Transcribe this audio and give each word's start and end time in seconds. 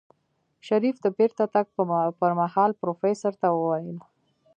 شريف 0.67 0.95
د 1.01 1.07
بېرته 1.17 1.43
تګ 1.55 1.65
پر 2.19 2.31
مهال 2.41 2.71
پروفيسر 2.81 3.33
ته 3.41 3.47
وويل. 3.57 3.97